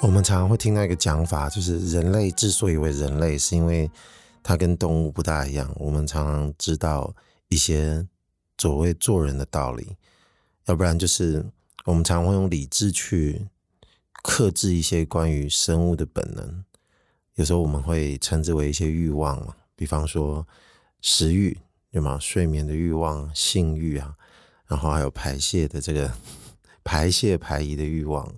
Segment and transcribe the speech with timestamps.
[0.00, 3.90] 我们常常会听到一个讲法，就是人类之所以为人类，是因为
[4.42, 5.70] 它跟动物不大一样。
[5.76, 7.14] 我们常常知道
[7.48, 8.04] 一些
[8.58, 9.96] 所谓做人的道理，
[10.66, 11.44] 要不然就是
[11.84, 13.46] 我们常会用理智去
[14.22, 16.64] 克制一些关于生物的本能。
[17.34, 20.46] 有时候我们会称之为一些欲望嘛，比方说
[21.00, 21.58] 食欲，
[21.90, 22.18] 对吗？
[22.20, 24.14] 睡眠的欲望、性欲啊，
[24.66, 26.12] 然后还有排泄的这个
[26.84, 28.32] 排泄排遗的欲望。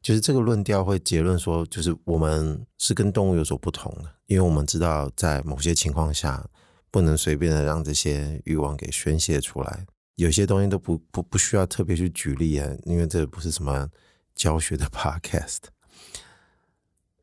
[0.00, 6.46] 就是这个论调会结论说，就是我们是跟动物有所不同的，因为我们知道在某些情况下
[6.94, 9.84] 不能随便的让这些欲望给宣泄出来。
[10.14, 13.88] 有些东西都不不不需要特别去举例啊，因为这不是什么
[14.36, 15.58] 教学的 podcast。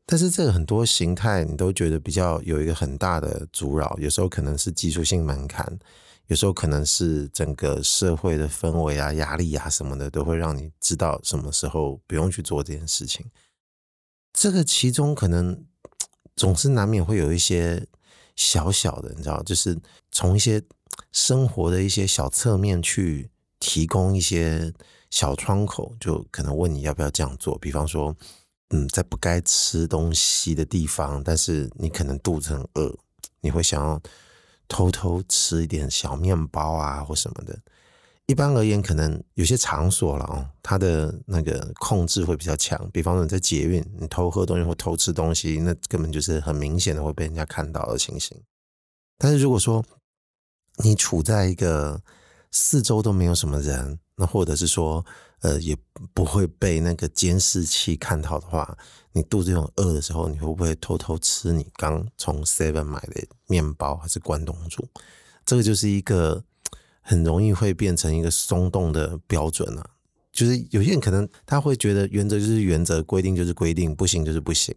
[0.04, 5.78] 但是这个很多形态你都觉得比较有一个很大的阻扰，有时候可能是技术性门槛。
[6.26, 13.24] 有时候可能是整个社会的氛围啊、压力啊什么的，都会让你知道什么时候不用去做这件事情。
[14.34, 15.64] 这个其中可能
[16.36, 17.86] 总是难免会有一些
[18.36, 19.78] 小小的，你知道，就是
[20.10, 20.62] 从一些
[21.12, 23.30] 生活的一些小侧面去
[23.60, 24.72] 提供一些
[25.10, 27.58] 小窗口，就可能问你要不要这样做。
[27.58, 28.16] 比方说，
[28.70, 32.96] 嗯，在不该吃东西的地方，但是你可能肚子很饿，
[33.40, 34.00] 你会想要。
[34.68, 37.58] 偷偷吃一点小面包啊，或什么的。
[38.26, 42.88] 一般而言，可能有些场所了哦，它的那个控制会比较强。
[42.90, 48.40] 比方说你在捷运，你偷喝东西或偷吃东西，那根本就是很明显的会被人家看到的情形。
[49.18, 49.84] 但是如果说
[50.78, 52.00] 你处在一个
[52.50, 55.04] 四周都没有什么人，那或者是说，
[55.40, 55.76] 呃，也
[56.14, 58.76] 不会被那个监视器看到的话，
[59.12, 64.88] 你肚子很饿的时候，你会不会偷偷吃你刚从 Seven 买的面包还是关东煮？
[65.44, 66.42] 这个就是一个
[67.12, 69.84] 很容易会变成一个松动的标准啊。
[70.32, 74.74] 就是有些人可能他会觉得原则就是原则，规定就是规定，不行就是不行。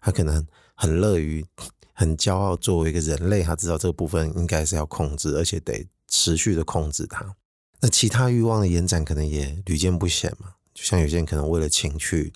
[0.00, 1.44] 他可能很乐于、
[1.92, 7.34] 很骄傲，作为一个人类，他知道这个部分应该是要控制，而且得持续的控制它。
[7.80, 12.32] 那其他欲望的延展可能也屡见不鲜嘛，就像有些人可能为了情趣，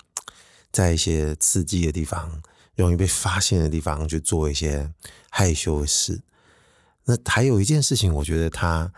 [0.73, 2.41] 在一些刺激的地方、
[2.75, 4.91] 容易被发现的地方去做一些
[5.29, 6.21] 害羞的事。
[7.05, 8.91] 那还有一件事情，我觉得他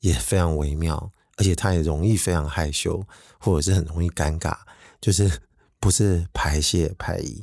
[0.00, 3.02] 也非常微妙，而且他也容易非常害羞，
[3.38, 4.56] 或者是很容易尴尬，
[5.00, 5.30] 就是
[5.78, 7.42] 不是排泄排遗，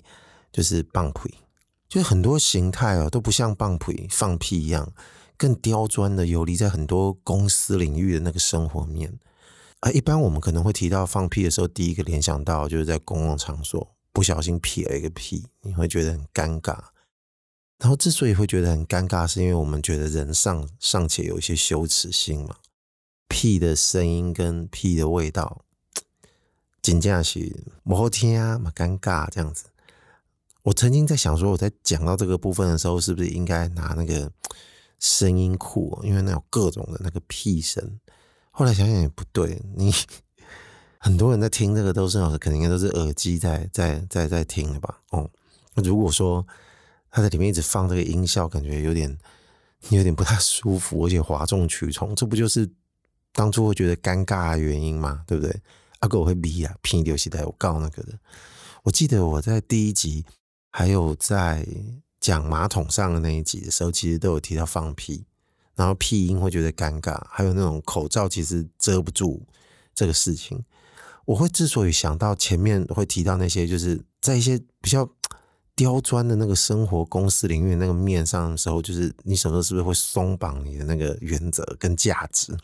[0.52, 1.34] 就是放屁，
[1.90, 4.92] 就是很多形态哦都不像放屁放屁一样。
[5.40, 9.20] 更刁钻的游离在很多公司领域的那个生活面，
[9.82, 16.80] 而一般我们可能会提到放屁的时候，第一个联想到就是在公共场所不小心撇了一个屁，你会觉得很尴尬。
[17.80, 22.56] 然后之所以会觉得很尴尬，是因为我们觉得人尚尚且有一些羞耻心嘛，
[23.28, 25.64] 屁的声音跟屁的味道，
[26.82, 29.66] 真的是不好听啊，蛮尴尬这样子。
[30.64, 34.32] 我曾经在想说，我在讲到这个部分的时候，是不是应该拿那个。
[35.00, 38.00] 声音库，因为那有各种的那个屁声。
[38.50, 39.94] 后来想想也不对，你
[40.98, 45.00] 很多人在听这个都是，肯定都是耳机在在在在听的吧？
[45.12, 45.30] 哦，
[45.76, 46.44] 如果说
[47.18, 49.18] 他在里面一直放这个音效，感觉有点
[49.90, 52.70] 有点不太舒服，而且哗众取宠，这不就是
[53.34, 55.24] 当初会觉得尴尬的原因吗？
[55.26, 55.60] 对不对？
[56.02, 58.14] 阿哥我会逼啊，屁流戏台我告那个的。
[58.84, 60.24] 我记得我在第一集
[60.70, 61.68] 还有在。
[62.20, 65.24] 讲马桶上的那一集的时候，其实都有提到放屁，
[65.76, 69.46] 然后屁音会觉得尴尬，还有那种口罩其实遮不住
[69.94, 70.66] 这个事情。
[71.26, 75.08] 我会之所以想到前面会提到那些，就是在一些比较
[75.78, 82.58] 刁钻的那个生活公司领域那个面上的时候，就是你什么时候是不是会松绑你的那个原则跟价值？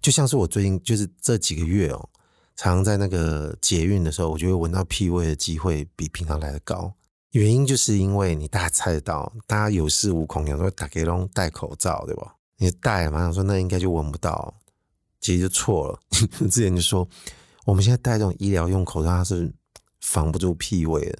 [0.00, 2.08] 就像是我最近就是这几个月哦，
[2.54, 6.94] 常常在那个捷运的时候，我就会闻到屁味的机会比平常来得高。
[7.32, 12.36] 原因就是因为你大家猜得到，大家有恃无恐，有时候打给龙戴口罩，对吧？
[12.58, 14.54] 你戴嘛，想说那应该就闻不到，
[15.20, 16.00] 其实就错了。
[16.48, 17.06] 之前就说，
[17.64, 19.52] 我们现在戴这种医疗用口罩，它是
[20.00, 21.18] 防不住屁味的。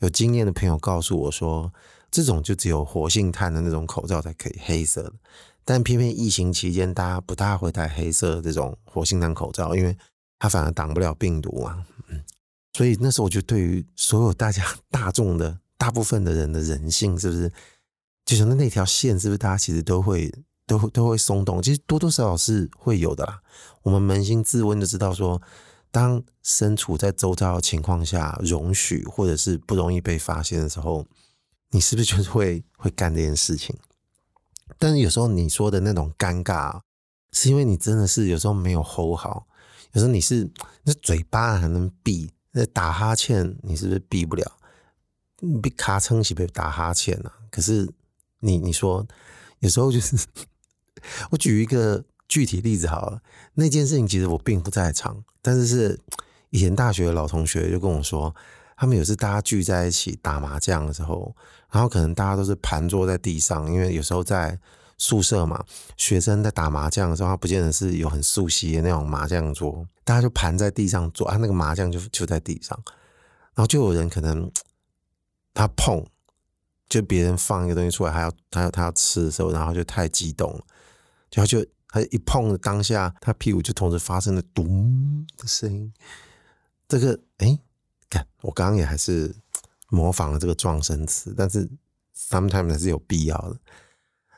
[0.00, 1.72] 有经验的朋友告诉我说，
[2.10, 5.12] 这种就只有活性炭的那种口罩才可以黑色的，
[5.64, 9.96] 但偏偏疫情期间，大家不大会戴黑色的这种活性炭口罩，因为
[10.38, 11.84] 它反而挡不了病毒啊。
[12.74, 17.50] 所以那时候我就对于所有大家大众的大部分的人的人性，是不是
[18.24, 20.32] 就像那那条线，是不是大家其实都会
[20.64, 23.40] 都都会松动，其实多多少少是会有的啦。
[23.82, 25.42] 我们扪心自问就知道说，
[25.90, 31.06] 当身处在周遭的情况下，容许或者是不容易被发现的时候，
[31.70, 33.76] 你是不是就是会 会干这件事情？
[34.78, 36.80] 但是有时候你说的那种尴尬，
[37.32, 39.46] 是因为你真的是有时候没有 hold 好，
[39.92, 40.50] 有时候你是
[40.84, 44.58] 那嘴巴还能闭，那打哈欠你是不是闭不了？
[45.62, 47.32] 被卡撑起被打哈欠啊？
[47.50, 47.88] 可是
[48.40, 49.06] 你你说
[49.60, 50.16] 有时候就是，
[51.30, 53.22] 我举一个具体例子好了，
[53.60, 55.98] 那件事情其实我并不在场，但是是
[56.50, 58.34] 以前大学的老同学就跟我说。
[58.80, 61.34] 他们有时大家聚在一起打麻将的时候，
[61.68, 64.56] 然后可能大家都是盘坐在地上，因为有时候在
[64.96, 65.64] 宿舍嘛，
[65.96, 72.80] 学生在打麻将的时候，他不见得是有很熟悉的那种麻将桌，大家就盘在地上坐，啊，那个麻将就就在地上，
[73.56, 74.48] 然后就有人可能
[75.52, 76.06] 他碰，
[76.88, 80.52] 就别人放一个东西出来，还要他要他要吃的时候，然后就太激动，
[81.32, 85.92] 然后就他一碰当下，他屁股就同时发生了咚的声音，
[86.88, 87.58] 这个哎。
[88.10, 89.36] 看，我刚刚也还是
[89.90, 91.68] 模仿了这个撞声词，但是
[92.16, 93.54] sometimes 还是有必要的。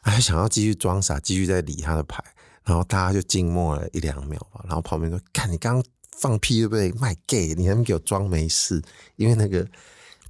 [0.02, 2.20] 还想要继续装傻，继续在理他的牌，
[2.64, 4.61] 然后大家就静默了一两秒吧。
[4.64, 5.85] 然后旁边说：“看你刚刚
[6.19, 6.91] 放屁对不对？
[6.94, 8.82] 卖 gay，你还没给我装没事。”
[9.14, 9.64] 因为那个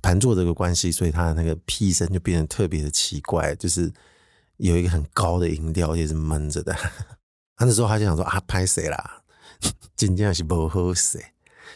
[0.03, 3.91] 盘坐这个关系，所以他的那个屁声就变得特别的奇怪，就是
[4.61, 6.73] 有一个很高的音调，也是闷着的。
[7.57, 9.23] 他那时候他就想说：“啊，拍谁啦？
[9.97, 11.23] 今天是不好谁？”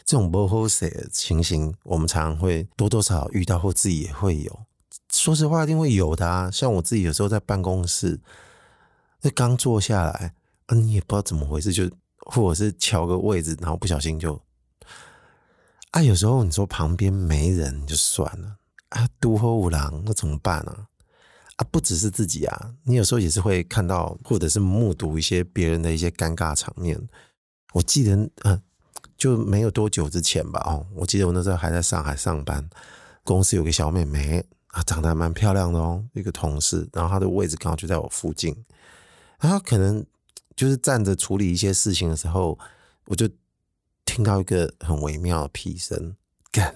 [0.05, 4.61] 这种不好势的情形，我们常常会多多少少遇到，或自己也会有。
[5.11, 6.51] 说实话，一定会有的啊。
[6.51, 8.21] 像我自己有时候在办公室，
[9.23, 10.35] 那刚坐下来，
[10.67, 14.39] 啊，你也不知道怎么回事，就或者是乔个位置，然后不小心就
[15.93, 16.03] 啊。
[16.03, 18.57] 有时候你说旁边没人就算了
[18.91, 20.89] 啊，独后无郎那怎么办啊？
[21.57, 27.01] 啊，不只是自己啊，你有时候也是会看到，或者是目睹一些别人的一些尴尬场面。
[27.73, 28.63] 我记得，嗯。
[29.17, 32.69] 就没有多久之前吧，哦，我记得我那时候还在上海上班，
[33.23, 38.55] 公司有个小妹妹啊，长得还蛮漂亮的哦，一个同事，然后她的位置刚好就在我附近，
[39.39, 40.05] 然后可能
[40.57, 42.59] 就是站着处理一些事情的时候，
[43.07, 43.29] 我就
[44.05, 46.17] 听到一个很微妙的屁声，
[46.51, 46.75] 干，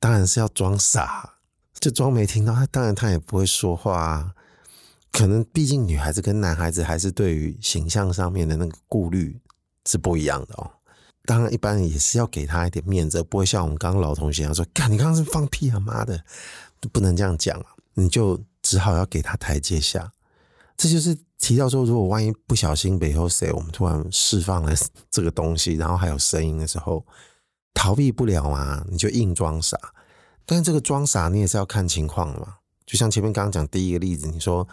[0.00, 1.34] 当然是要装傻，
[1.78, 4.34] 就装没听到，他当然他也不会说话啊，
[5.12, 9.38] 可能毕竟女孩子跟男孩子还是对于形象上面的那个顾虑
[9.86, 10.70] 是不一样的哦。
[11.24, 16.24] 当然，一般也是要给他一点面子，不会像我们刚刚老同学一样说：“干，你刚刚是放屁啊，妈的，
[16.92, 20.12] 不能这样讲啊！”你就只好要给他台阶下。
[20.76, 24.72] 这就是提到说，如果万一不小心背后谁，我们突然释放了
[25.10, 27.04] 这个东西，然后还有声音的时候，
[27.74, 29.76] 逃避不了嘛，你就硬装傻。
[30.46, 32.54] 但是这个装傻，你也是要看情况的嘛。
[32.86, 34.66] 就像前面刚刚讲第一个例子，你说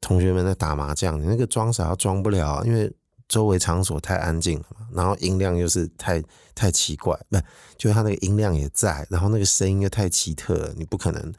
[0.00, 2.90] 同学们在打麻将，你那个装傻要装不了，因为。
[3.26, 6.22] 周围场所太安静了嘛，然后音量又是太
[6.54, 7.38] 太奇怪，不，
[7.78, 11.32] 就他那个音量也在，然后那个声音又太奇特了，你不可能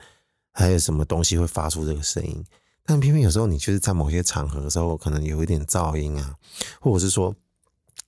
[0.52, 2.44] 还有什么东西会发出这个声音。
[2.84, 6.36] 但偏偏有时候你就是在某些场合的时候，可能有一点噪音啊，
[6.82, 7.34] 或者是说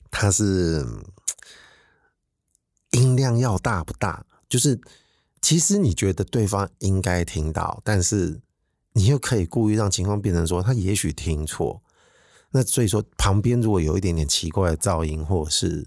[0.10, 0.84] 它是
[2.92, 4.82] 音量要大不大，就是
[5.42, 8.42] 其实你觉得对方应该听到，但是
[8.94, 11.82] 你又可以故意让情况变成说他也许听错。
[12.52, 15.86] 那所以说，旁边如果有一点点奇怪的噪音，或者是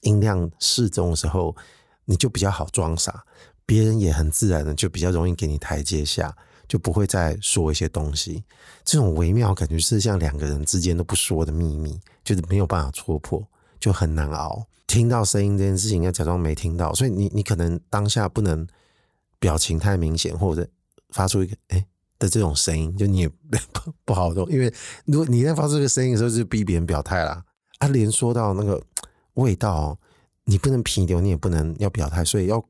[0.00, 1.54] 音量适中的时候，
[2.06, 3.24] 你就比较好装傻，
[3.66, 6.34] 别人也很自然的就比较容易给你台阶下，
[6.66, 8.42] 就不会再说一些东西。
[8.84, 13.46] 这种微妙感觉是像两个人之间都不说的秘密，就是没有办法戳破，
[13.78, 14.66] 就很难熬。
[14.86, 18.66] 听到声音这件事情要假装没听到，所以你你可能当下不能
[19.38, 20.66] 表情太明显，或者
[21.10, 21.86] 发出一个哎。
[22.20, 23.28] 的这种声音，就你也
[23.72, 27.44] 不不好弄，因为如果你在发出这个声音的时候，就逼别人表态啦。
[27.78, 28.82] 啊，连说到那个
[29.34, 29.96] 味道，
[30.46, 32.60] 你不能皮丢，你也不能要表态，所以要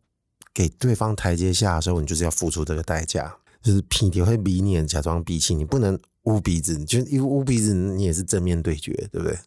[0.52, 9.38] 给对方台阶下的时候，你就是要付出这个代价，就是皮丢会逼你假装鼻气，你不能捂鼻子，就一捂鼻子，你也是正面对决，对不对？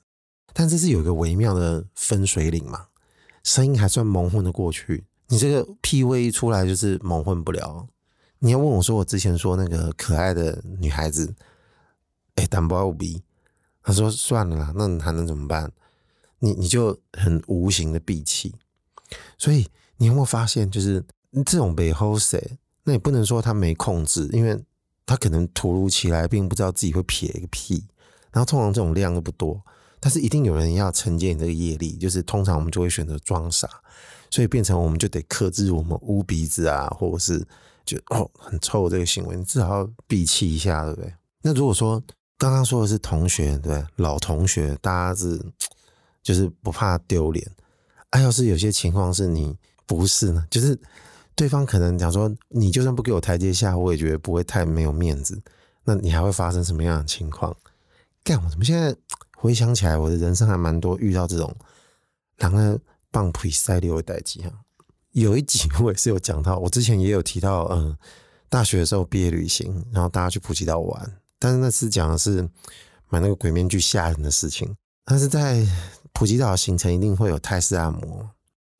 [0.51, 2.87] 但这是有一个微妙的分水岭嘛，
[3.43, 7.87] 声音还算蒙混的过去，你这个屁味一出来，就是蒙混不了。
[8.39, 11.33] 你要问我说，我之前说那个可爱的女孩子，
[12.35, 13.23] 哎、欸，胆不无逼，
[13.81, 15.71] 他说算了啦，那你还能怎么办？
[16.39, 18.53] 你你就很无形的闭气，
[19.37, 19.65] 所以
[19.97, 21.01] 你有没有发现，就是
[21.45, 24.61] 这种背后谁，那也不能说他没控制，因为
[25.05, 27.85] 他可能突如其来，并不知道自己会撇一个屁，
[28.31, 29.61] 然后通常这种量都不多，
[30.01, 33.69] 但是一定有人要承接你这个业力，就是通常我们就会选择装傻，
[34.29, 37.47] 所以变成我们就得克制我们捂鼻子啊，或者是。
[37.83, 41.11] 就哦，很臭这个行为，你至少要闭气一下，对不对？
[41.41, 42.01] 那如果说
[42.37, 45.41] 刚刚说的是同学，对，老同学，大家是
[46.21, 47.45] 就是不怕丢脸。
[48.11, 50.79] 哎、要是有些情况是你不是呢，就是
[51.33, 55.41] 对方可能讲说，你就算不给我台阶下，我也觉得不会太没有面子。
[55.83, 57.53] 那你还会发生什么样的情况？
[58.23, 58.95] 干，我怎么现在
[59.41, 61.51] 回想起来，我的人生还蛮多遇到这种
[62.37, 62.79] 两个
[63.09, 64.51] 棒皮塞流的代际哈。
[65.13, 67.97] 有一集 我也是有讲到，我之前也有提到，嗯，
[68.49, 72.47] 大学的时候毕业旅行，然后大家去普吉岛玩，但是那次讲的是
[73.09, 74.77] 买那个鬼面具吓人的事情。
[75.05, 75.65] 但是在
[76.13, 78.29] 普吉岛的行程一定会有泰式按摩，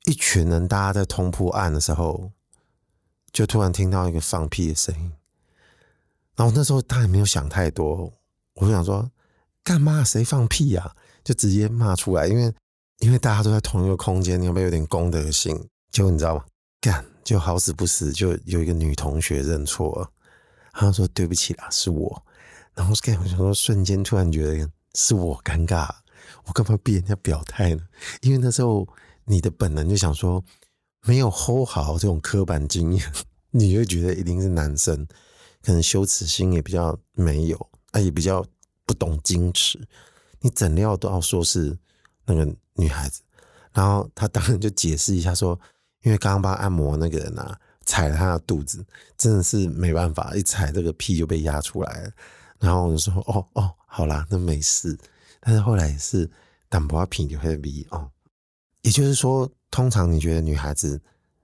[0.05, 2.29] 一群人大家在通铺按的时候，
[3.33, 5.11] 就突然听到一个放屁的声音，
[6.35, 8.13] 然后那时候他也没有想太多，
[8.53, 9.09] 我就想说
[9.63, 10.95] 干嘛谁放屁呀、啊？
[11.23, 12.53] 就直接骂出来，因为
[12.99, 15.55] 因为大家都在同一个空间，你有没有有点公德心？
[15.91, 16.45] 就你知道吗？
[16.79, 20.09] 干就好死不死，就有一个女同学认错了，
[20.73, 22.25] 她说对不起啦，是我。
[22.73, 25.87] 然后干我想说瞬间突然觉得是我尴尬，
[26.45, 27.81] 我干嘛逼人家表态呢？
[28.21, 28.87] 因为那时候
[29.25, 30.43] 你的本能就想说，
[31.05, 33.11] 没有 hold 好这种刻板经验，
[33.51, 35.05] 你就觉得一定是男生，
[35.61, 38.43] 可能羞耻心也比较没有，啊也比较
[38.91, 39.79] 不懂矜持，
[40.41, 41.77] 你怎料都要说是
[42.25, 43.21] 那个女孩子，
[43.71, 45.57] 然后他当然就解释一下说。
[46.03, 47.55] 因为刚刚帮按摩那个人啊，
[47.86, 48.83] 踩了他的肚子，
[49.15, 52.12] 真的是没办法，一踩这个屁就被压出来了。
[52.57, 54.98] 然后我就说：“哦哦，好啦，那没事。”
[55.39, 56.27] 但是后来也是
[56.69, 58.10] 胆不怕屁就会逼哦。
[58.81, 61.00] 也就是说，通常你觉得女孩子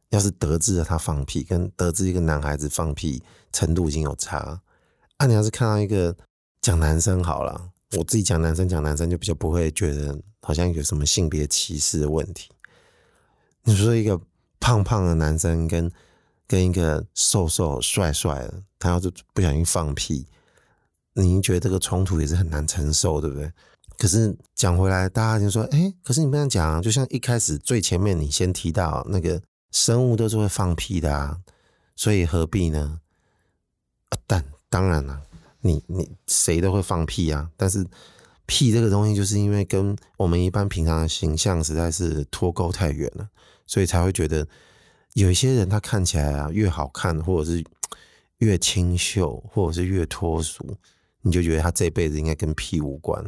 [0.10, 4.60] 要是得知了她放屁，跟得知一个男孩子放屁程度已经有差。
[5.18, 6.18] 啊，你要是看到一个
[6.62, 12.50] 讲男生好了，我自己讲男生讲男生就比较不会觉得好像有什么性别歧视的问题。
[13.64, 14.20] 你说一个。
[14.60, 15.90] 胖胖的男生跟
[16.48, 20.26] 跟一个瘦瘦帅帅的，他要是不小心放屁，
[21.14, 23.50] 你觉得这个冲突也是很难承受，对不对？
[24.00, 29.40] 可是讲回来，大家就说，哎、可是你不这样讲，就像一开始最前面你先提到那个
[29.72, 31.38] 生物都是会放屁的啊，
[31.96, 33.00] 所以何必呢？
[34.10, 35.22] 啊、但当然了，
[35.62, 37.86] 你你谁都会放屁啊，但是
[38.46, 43.30] 屁这个东西，就是因为跟我们一般平常的形象实在是脱钩太远了。
[43.70, 44.48] 所以才会觉得
[45.12, 47.62] 有一些人他看起来啊越好看，或者是
[48.38, 50.66] 越清秀，或者是越脱俗，
[51.22, 53.22] 你就觉得他这辈子应该跟屁无关。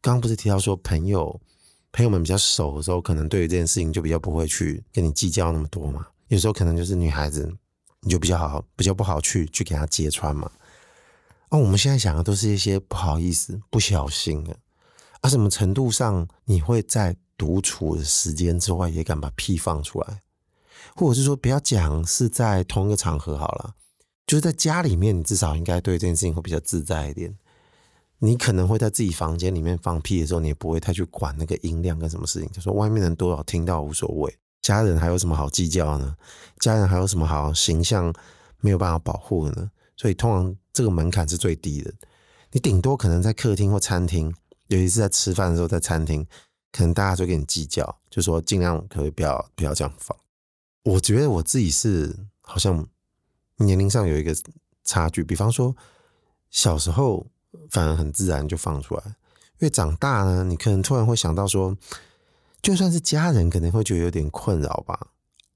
[0.00, 1.38] 刚刚不是提到说朋友
[1.92, 6.06] 朋友们比较熟的时候，可能对于这件事情就比较不会去跟你计较那么多嘛。
[6.28, 7.54] 有时候可能就是女孩子
[8.00, 10.50] 你就比较好，比较不好去去给她揭穿嘛。
[11.52, 14.56] 那，我们现在想的都是一些不好意思、不小心的。
[15.20, 17.16] 啊，什么程度上你会在？
[17.38, 20.22] 独处的时间之外，也敢把屁放出来，
[20.94, 23.74] 或者是说，不要讲是在同一个场合好了，
[24.28, 27.36] 就是在家里面，你至少应该对这件事情会比较自在一点。
[28.18, 34.32] 你可能会在自己房间里面放屁的时候，你也不会太去管那个音量跟什么事情，就说外面人多少听到无所谓。
[34.60, 36.14] 家人还有什么好计较呢？
[36.60, 38.14] 家人还有什么好形象
[38.60, 39.68] 没有办法保护的呢？
[39.96, 41.92] 所以通常这个门槛是最低的。
[42.50, 44.34] 你顶多可能在客厅或餐厅，
[44.68, 46.26] 尤其是在吃饭的时候，在餐厅。
[46.74, 50.16] 可能大家就跟你计较，就说尽量可以不要不要这样放。
[50.84, 52.88] 我觉得我自己是好像
[53.56, 54.34] 年龄上有一个
[54.82, 55.76] 差距，比方说
[56.50, 57.26] 小时候
[57.68, 61.76] 反而很自然就放出来，因为长大呢，你可能突然会想到说，
[62.62, 65.08] 就算是家人可能会觉得有点困扰吧。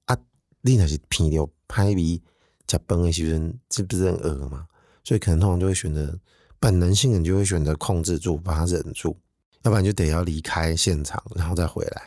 [0.05, 0.19] 啊，
[0.61, 2.23] 你那是鼻流拍鼻
[2.67, 4.67] 加崩的时候，这不是很恶吗？
[5.07, 6.19] 所以可能通常就会选择
[6.59, 9.17] 本能性的，就会选择控制住，把它忍住。
[9.63, 12.03] 要不然就得要离开现场，然后再回来。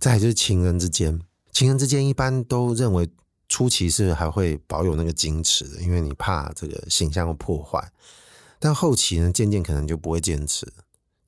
[0.00, 1.20] 再就是情人之间，
[1.52, 3.08] 情人之间一般都认为
[3.48, 7.88] 初期是还会保有那个矜持的，因为你怕这个形象会破坏。
[8.58, 10.66] 但后期呢，渐渐可能就不会坚持。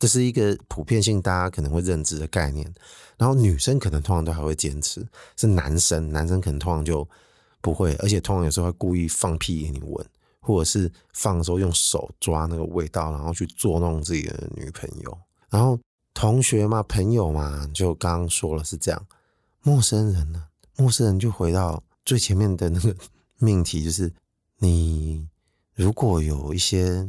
[0.01, 2.69] 这是一个普遍性大家可能会认知的概念。
[3.17, 7.09] 然后女生可能通常都还会坚持，是男生，男生可能通常就
[7.61, 10.05] 不会，而且通常有时候会故意放屁给你闻。
[10.45, 15.19] 或者是放的时候用手抓那个味道，然后去捉弄自己的女朋友。
[15.49, 15.79] 然后
[16.13, 19.07] 同学嘛，朋友嘛，就刚刚说了是这样。
[19.63, 20.45] 陌生人呢？
[20.77, 22.95] 陌生人就回到最前面的那个
[23.39, 24.13] 命题，就是
[24.59, 25.27] 你
[25.75, 27.09] 如果有一些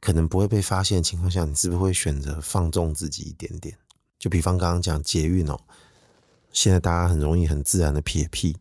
[0.00, 3.78] 可能不会被发现的情况下，你是不是会选择放纵自己一点点？
[4.18, 5.56] 就比方刚刚讲捷运哦，
[6.50, 8.56] 现在大家很容易很自然的撇屁，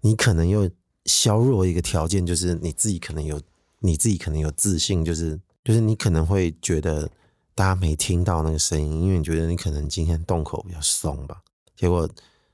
[0.00, 0.68] 你可能又
[1.04, 3.40] 削弱一个条件，就是你自己可能有。
[3.80, 7.10] 你自己可能有自信，就是就是你可能会觉得
[7.54, 11.42] 大家没听到那个声音，因为你觉得你可能今天洞口比较松吧，
[11.76, 12.08] 结果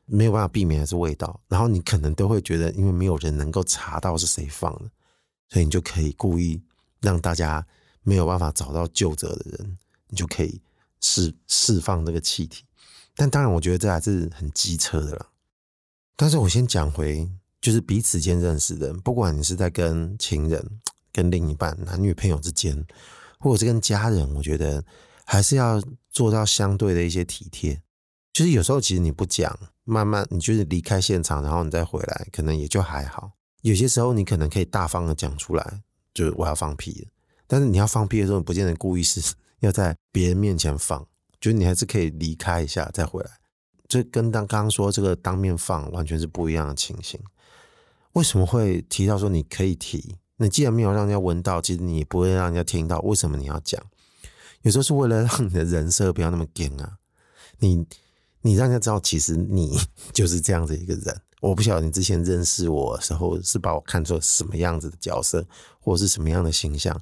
[0.06, 4.90] 没有办法避免的是味道，然后你可能都会觉得，因为没有人能够查到是谁放的，
[5.48, 6.62] 所以你就可以故意
[7.00, 7.66] 让大家
[8.02, 9.78] 没有办法找到救者的人，
[10.08, 10.60] 你就可以
[11.00, 12.64] 释释放这个气体。
[13.16, 15.26] 但当然，我觉得这还是很机车的啦。
[16.14, 17.28] 但是我先讲回，
[17.60, 20.80] 就是彼此间认识的人，不管你是在跟情人、
[21.16, 22.86] 跟另一半、男女朋友之间，
[23.38, 24.84] 或者是跟家人，我觉得
[25.24, 27.80] 还是要做到相对的一些体贴。
[28.34, 33.32] 就是有时候其实你不讲，慢慢你就是离开现场，然后你再回来，可能也就还好。
[33.62, 35.80] 有些时候你可能可以大方的讲出来，
[36.12, 37.08] 就是我要放屁。
[37.46, 41.06] 但是你要放屁的时候，不见得故意是 要在别人面前放，
[41.40, 43.30] 就是你还是可以离开一下再回来。
[43.88, 47.18] 这跟刚刚说这个当面放完全是不一样的情形。
[48.12, 50.16] 为什么会提到说你可以提？
[50.36, 52.98] 你既然没有让人家闻到，其实你也不会让人家听到。
[53.00, 53.82] 为什么你要讲？
[54.62, 56.98] 有时候是为了让你的人设不要那么硬啊。
[57.58, 57.86] 你。
[58.42, 59.76] 你让人家知道，其实你
[60.14, 61.20] 就是这样子一个人。
[61.40, 65.44] 我不晓得你之前认识我时候是把我看作什么样子的角色，
[65.80, 66.96] 或是什么样的形象。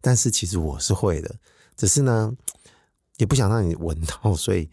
[0.00, 1.32] 但是其实我是会的，
[1.76, 2.32] 只是呢，
[3.18, 4.68] 也不想让你闻到，所以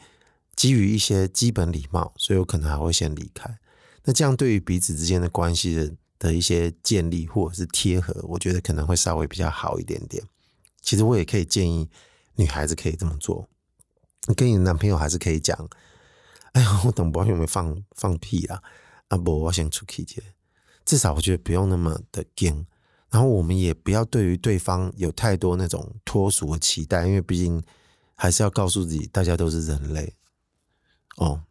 [0.55, 3.55] 基于一些基本礼貌，所以我可能还会先离开。
[4.03, 5.93] 那这样对于彼此之间的关系的
[6.25, 10.23] 的一些建立或者是贴合，我觉得可能会稍微比较好一点点。
[10.81, 11.89] 其实我也可以建议
[12.35, 13.47] 女孩子可以这么做，
[14.35, 15.69] 跟你男朋友还是可以讲。
[16.53, 18.61] 哎呀，我等不到有没有放放屁啊？
[19.09, 20.05] 啊不，我先出去。
[20.85, 22.65] 至少我觉得不用那么的硬，
[23.09, 27.63] 然后我们也不要对于对方有太多那种脱俗的期待，因为毕竟
[28.15, 30.13] 还是要告诉自己，大家都是人类
[31.17, 31.43] 哦。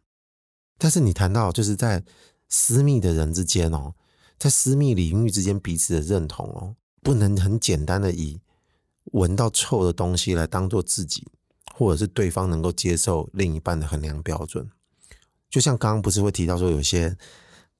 [0.77, 2.03] 但是你谈到就是在
[2.49, 3.93] 私密的人之间哦，
[4.37, 8.39] 在私密领域之间彼此的认同哦，不能很简单的以
[9.11, 11.25] 闻到臭的东西来当做自己
[11.73, 14.69] 或者是对方能够接受另一半的衡量标准。
[15.49, 17.15] 就像刚刚不是会提到说，有些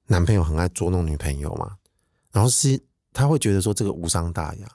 [0.06, 1.76] 男朋友很爱捉弄女朋友嘛，
[2.32, 2.80] 然后是
[3.12, 4.66] 他会觉得说这个无伤大雅。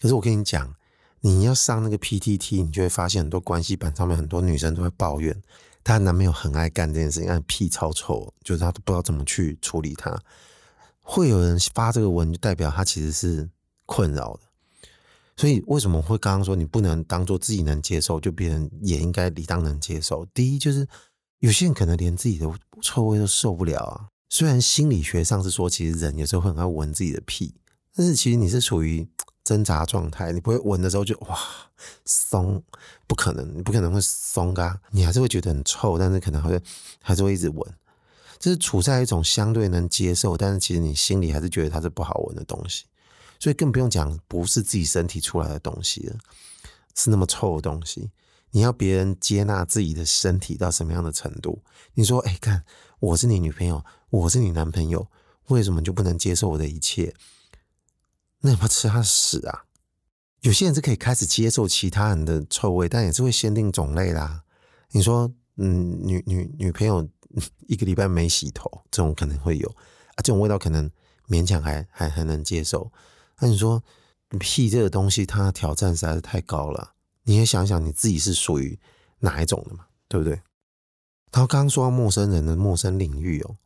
[0.00, 0.74] 可是我跟你讲，
[1.20, 5.40] 你要上那个 PTT，你就会发现很多关系版上面很多女生都会抱怨，
[5.84, 10.20] 她男朋友很爱干这件事情，但屁超臭，就是她都不知道怎么去处理他。
[11.02, 13.50] 会有人发这个文，就代表他其实是
[13.84, 14.40] 困扰的。
[15.36, 20.24] 所以为什么会刚刚说你不能当做自己能接受，就别人也应该理当能接受？
[20.32, 20.88] 第一就是。
[21.42, 22.48] 有些人可能连自己的
[22.80, 24.06] 臭味都受不了啊。
[24.28, 27.52] 虽然心理学上是说，其实人有时候很爱闻自己的屁，
[27.96, 29.04] 但是其实你是处于
[29.42, 31.36] 挣扎状态，你不会闻的时候就哇
[32.04, 32.62] 松，
[33.08, 36.62] 不可能，你不可能会松嘎，你还是会觉得很臭，但是可能会
[37.02, 37.74] 还是会一直闻，
[38.42, 42.86] 就是处在一种相对能接受，但是其实你心里还是觉得它是不好闻的东西，
[43.38, 46.16] 所以更不用讲不是自己身体出来的东西了，
[46.96, 48.10] 是那么臭的东西。
[48.50, 51.62] 你要别人接纳自己的身体到什么样的程度？
[51.94, 52.64] 你说，哎，看
[52.98, 55.06] 我是你女朋友，我是你男朋友，
[55.46, 57.14] 为什么就不能接受我的一切？
[58.40, 59.66] 那你要吃他屎啊！
[60.40, 64.42] 有些人是可以开始接受其他人的臭味，但也是会限定种类啦。
[64.90, 67.08] 你说，嗯，女女女朋友
[67.68, 69.68] 一个礼拜没洗头，这种可能会有
[70.14, 70.90] 啊，这种味道可能
[71.28, 72.90] 勉强还还还能接受。
[73.38, 73.82] 那你说
[74.38, 76.92] 屁这个东西，它挑战实在是太高了。
[77.24, 78.78] 你也想想你自己是属于
[79.20, 80.34] 哪一种的嘛，对不对？
[81.32, 83.56] 然后刚刚说到陌生人的陌生领域哦，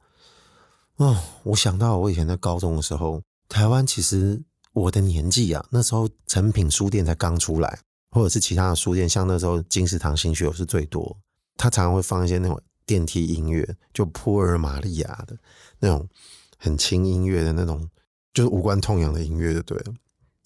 [0.97, 11.17] 哦，我想到我以前在高中的时候，台湾其实我的年纪啊，那时候诚品书店才刚出来，或者是其他的书店，像那时候金石堂、新学是最多，
[11.57, 15.37] 他常常会放一些那种电梯音乐，就普尔玛利亚的
[15.81, 16.09] 那种
[16.57, 17.87] 很轻音乐的那种，
[18.33, 19.93] 就是无关痛痒的音乐，就对了。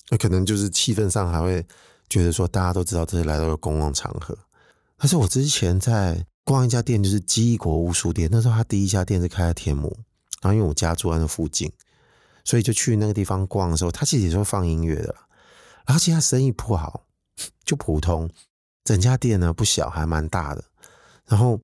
[0.08, 1.64] 那可能就是气氛上还会。
[2.12, 4.36] 觉得说大家都知道这是来到了公共场合，
[4.96, 8.28] 但是我之前在逛一家店，就是纪伊国屋书店。
[8.32, 9.96] 那时候他第一家店是开在天母，
[10.42, 11.70] 然后因为我家住在那附近，
[12.44, 15.14] 所以就去那个地方逛的时候，他其实也是会放音乐的。
[15.86, 17.04] 然后其实他生意不好，
[17.64, 18.28] 就普通。
[18.82, 20.64] 整家店呢不小，还蛮大的。
[21.26, 21.60] 然后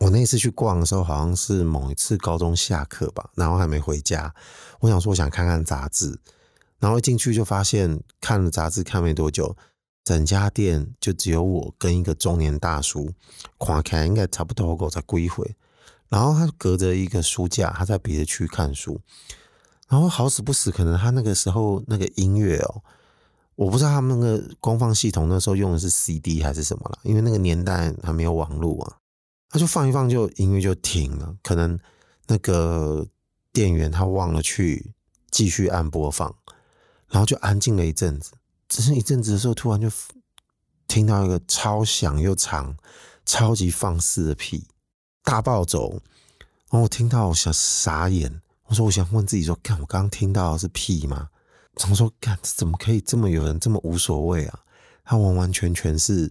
[0.00, 4.34] 我那次去逛的时候，好像是某一次高中下课吧，然后还没回家。
[4.80, 6.18] 我想说，我想看看杂志。
[6.78, 9.56] 然后一进去就发现，看了杂志看没多久，
[10.04, 13.10] 整家店就只有我跟一个中年大叔，
[13.58, 15.56] 看起来应该差不多够才归回。
[16.10, 19.00] 然后他隔着一个书架，他在别的区看书。
[19.88, 22.82] 然后好死不死，可能他那个时候那个音乐哦，
[23.54, 28.98] 我不知道他们那个功放系统那时候用的是 CD 还是什么了，因为那个年代还没有网络啊。
[29.56, 31.34] 他就放一放，就音乐就停了。
[31.42, 31.80] 可能
[32.26, 33.06] 那个
[33.54, 34.92] 店员他忘了去
[35.30, 36.36] 继续按播放。
[37.08, 38.32] 然后就安静了一阵子，
[38.68, 39.90] 只是一阵子的时候，突然就
[40.86, 42.76] 听到一个超响又长、
[43.24, 44.66] 超级放肆的屁，
[45.22, 45.92] 大暴走。
[45.92, 48.42] 然后我听到，我想傻眼。
[48.66, 51.30] 我说：“我想问自己说，看我刚刚听到是屁吗？
[51.76, 52.12] 怎么说？
[52.20, 54.60] 干，怎么可以这么有人这么无所谓啊？
[55.02, 56.30] 他完完全全是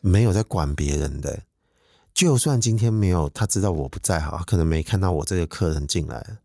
[0.00, 1.42] 没有在管别人的。
[2.18, 6.38] 就算今天没有他知道我不在哈，他可能没看到我这个客人进来，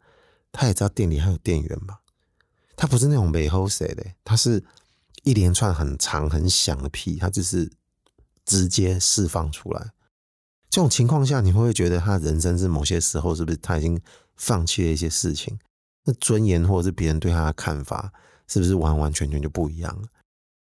[0.51, 2.01] 他也知道店里还有店员吧？
[2.75, 4.63] 他不是那种没后谁的，他是
[5.23, 7.71] 一连串很长很响的屁，他就是
[8.45, 9.93] 直接释放出来。
[10.69, 13.99] 这种情况下，你会不会觉得他人生是某些时候是不是他已经
[14.35, 15.57] 放弃了一些事情？
[16.05, 18.13] 那尊严或者是别人对他的看法，
[18.47, 20.07] 是不是完完全全就不一样了？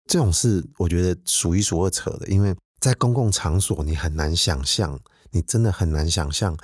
[0.05, 4.99] 这种事我觉得数一数二扯的，因为在公共场所，你很难想象，
[5.31, 6.57] 你真的很难想象，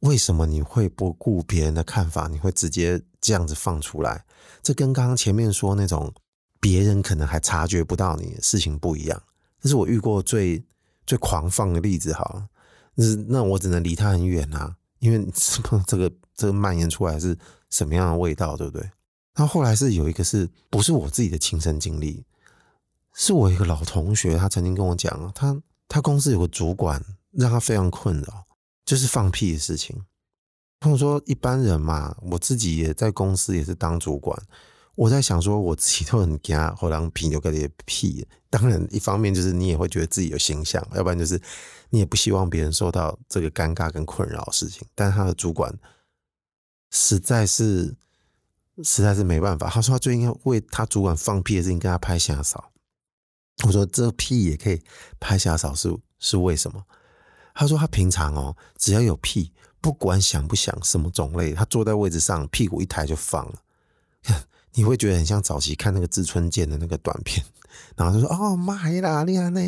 [0.00, 4.24] 为什么你会不顾别人的看法，你会直接这样子放出来？
[4.62, 6.12] 这跟刚刚前面说那种
[6.60, 9.22] 别人可能还察觉不到你的事情不一样。
[9.60, 10.64] 这是我遇过最
[11.06, 12.48] 最狂放的例子，哈。
[12.94, 15.26] 那那我只能离他很远啊，因为
[15.86, 17.36] 这个这个蔓延出来是
[17.70, 18.90] 什么样的味道，对不对？
[19.34, 22.24] 那后来是有一个是不是我自己的亲身经历？
[23.14, 28.44] 是我一个老同学，他曾经跟我讲，他他公司有个主管让他非常困扰，
[28.84, 30.04] 就是放屁的事情。
[30.80, 34.36] 他们说一般人嘛，我自己也在公司也是当主管。
[34.94, 38.26] 我在想说，我自己都很惊，后让屁就个些屁。
[38.50, 41.40] 当然，一方面就是你也会觉得自己有形象，要不然就是
[41.90, 44.86] 你也不希望别人受到这个尴尬跟困扰的事情。
[44.94, 45.72] 但是他的主管
[46.90, 47.94] 实在是
[48.82, 52.71] 实在是没办法，他说他最近要为他主管放屁的事情跟他拍下扫。
[53.64, 54.82] 我说这屁也可以
[55.20, 56.82] 拍下扫，是是为什么？
[57.54, 63.62] 他说他平常哦，只要有屁，不管想不想，什么种类，他坐在位置上，屁股一抬就放了。
[64.74, 67.44] 你会觉得很像早期看那个志村健的那个短片，
[67.94, 69.60] 然后就说：“哦妈呀，厉害呢，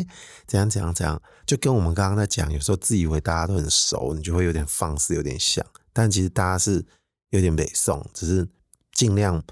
[0.47, 6.83] 怎样怎样怎样。”就跟我们刚刚在讲，有时候自以为大家都很熟，你就会有点放肆，有点像，但其实大家是
[7.29, 8.47] 有点北宋，只是
[8.93, 9.43] 尽量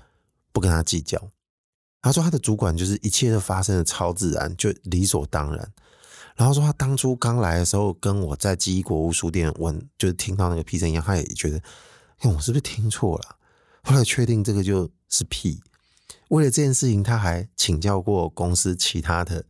[0.52, 1.22] 不跟他计较。
[2.04, 5.74] 他说他的主管就是一切都发生的超自然，就理所当然。
[6.36, 11.58] 然后说他当初刚来的时候，跟我在记忆国务书店问，就是听到那个屁声一样，他也觉得，
[12.20, 13.38] 哎，我是不是听错了？
[13.82, 14.92] 后来确定这个就。
[15.16, 15.62] 是屁！
[16.30, 19.46] 为了这件事情，他还请教过公司其他的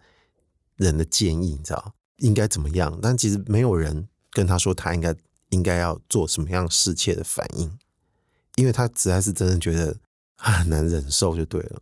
[0.76, 3.00] 人的建议，你知道应该怎么样？
[3.02, 5.16] 但其实没有人跟他说他应该
[5.52, 7.80] 应该要做什么样适切的反应，
[8.56, 9.96] 因为他实在是真的觉得
[10.36, 11.82] 很难忍受，就对了。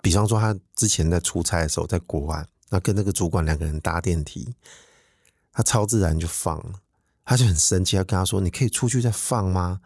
[0.00, 4.54] 比方说，他之前在出差的时候，在国外，那跟那个主管两个人搭电梯，
[5.52, 6.80] 他超自然就放了，
[7.24, 9.80] 他就很生气，他跟他说：“你可以出去再放吗？”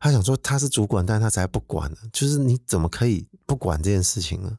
[0.00, 1.96] 他想说他是主管，但是他才不管呢。
[2.12, 4.58] 就是你怎么可以不管这件事情呢？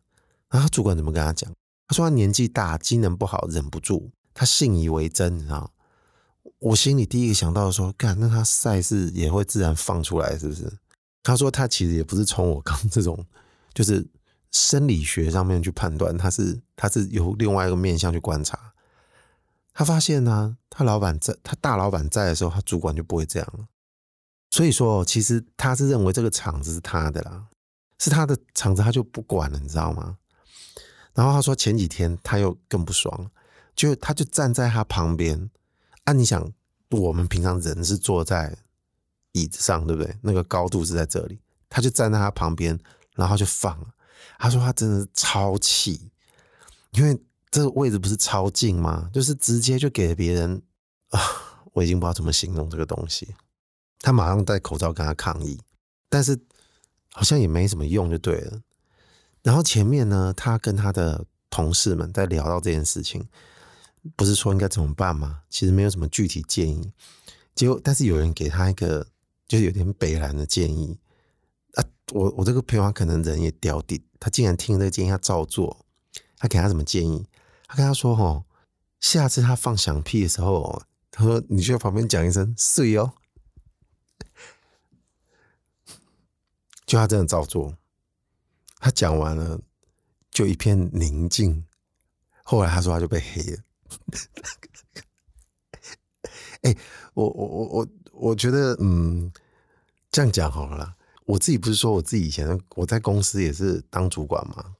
[0.49, 1.51] 然后主管怎么跟他讲？
[1.88, 5.69] 他说他年纪大，机能不好，忍不住，他信以为真，你知道？
[6.60, 10.71] 我心里第一个想到说，干，那他赛事也会自然放出来，是不是？
[11.21, 13.25] 他说他其实也不是从我刚这种，
[13.73, 14.06] 就是
[14.53, 18.73] 生理学上面去判断，他是他是由另外一个面向去观察。
[19.73, 23.67] 他发现呢、他老板在，他大老板在的时候，他主管就不会这样了。
[24.51, 27.47] 所以说，其实他是认为这个场子是他的啦，
[27.97, 30.17] 是他的场子，他就不管了，你知道吗？
[31.15, 33.31] 然后他说前几天他又更不爽，
[33.75, 35.49] 就他就站在他旁边
[36.03, 36.47] 啊，你想，
[36.91, 38.55] 我们平常人是坐在
[39.31, 40.15] 椅子上，对不对？
[40.21, 42.79] 那个高度是在这里，他就站在他旁边，
[43.15, 43.87] 然后就放了。
[44.38, 46.10] 他说他真的超气，
[46.91, 47.17] 因为
[47.52, 49.10] 这个位置不是超近吗？
[49.13, 50.62] 就是直接就给了别人
[51.10, 51.19] 啊，
[51.73, 53.36] 我已经不知道怎么形容这个东西。
[53.99, 55.60] 他马上戴口罩跟他抗议，
[56.10, 56.38] 但是
[57.12, 58.62] 好像也没什么用，就对了。
[59.43, 63.28] 然后前面呢，他跟他的同事们在聊到这件事情，
[64.15, 65.41] 不是说应该怎么办吗？
[65.49, 66.91] 其实没有什么具体建议。
[67.56, 69.08] 结果，但是有人给他一个
[69.47, 70.97] 就是有点北烂的建议。
[72.11, 75.85] 我我这个朋友他可能人也刁顶，他竟然听这个建议，他照做。
[76.37, 77.25] 他给他什么建议？
[77.67, 78.43] 他跟他说：“哦，
[78.99, 83.07] 下次他放响屁的时候，他说你就在旁边讲一声‘睡哦’。”
[86.85, 87.77] 就他真的照做，
[88.79, 89.61] 他讲完了，
[90.29, 91.65] 就一片宁静。
[92.43, 93.57] 后来他说他就被黑了。
[96.63, 96.75] 哎、
[97.13, 99.31] 我我我我我觉得，嗯，
[100.11, 100.97] 这样讲好了啦。
[101.25, 104.75] 我自己不是说我自己以前我在公司也是当主管嘛。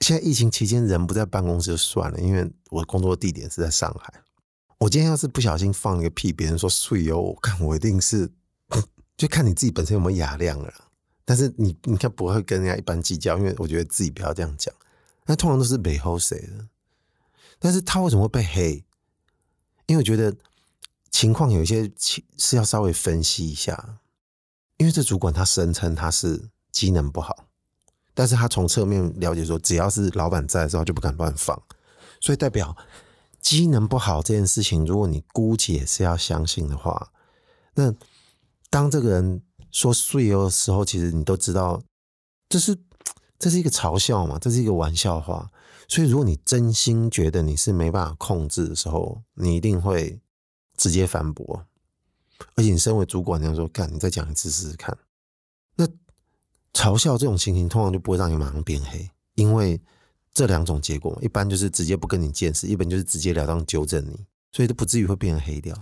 [0.00, 4.22] 现在疫情期间人不在办公室就算了，因为我工作地点是在上海。
[4.78, 8.30] 我今天要是不小心放一个屁，别人说睡哦，我看我一定是，
[9.16, 10.72] 就看你自己本身有没有雅量了。
[11.24, 14.72] 但是你你看不会跟人家一般计较，因为我觉得自己不要这样讲。
[15.26, 16.68] 那通常都是背后谁的？
[17.58, 18.84] 但是他为什么会被黑？
[19.86, 20.34] 因为我觉得
[21.10, 21.90] 情况有一些
[22.36, 23.98] 是要稍微分析一下。
[24.78, 27.44] 因为这主管他声称他是机能不好，
[28.14, 31.60] 但是他从侧面了解说，只要是老板在的时候，就不敢乱放，
[32.20, 32.76] 所以代表
[33.40, 37.12] 机能不好这件事情，如果你姑且是要相信的话，
[37.74, 37.92] 那
[38.70, 41.82] 当这个人说水哦的时候，其实你都知道，
[42.48, 42.76] 这是
[43.38, 45.50] 这是一个嘲笑嘛，这是一个玩笑话。
[45.88, 50.20] 所以如果你真心觉得你是没办法控制的时候，你一定会
[50.76, 51.64] 直接反驳。
[52.54, 54.96] 而且你身为主管，你要说干，你再讲一次试试看。
[55.76, 55.86] 那
[56.72, 59.80] 嘲笑这种情形，通常就不会让你马上变黑，因为
[60.32, 65.76] 这两种结果，一般就是直接不跟你见识，一般就是直截了当纠正你，所以都不至于会变黑掉。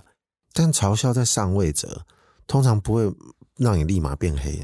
[0.52, 2.06] 但嘲笑在上位者，
[2.46, 3.14] 通常不会
[3.56, 4.62] 让你立马变黑，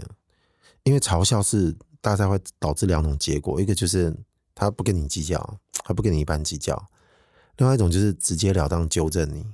[0.85, 4.15] 因为嘲笑是大概会导致两种结果，一个就是
[4.55, 6.75] 他不跟你计较，他不跟你一般计较；
[7.59, 9.47] 另外一种就是直截了当纠正你，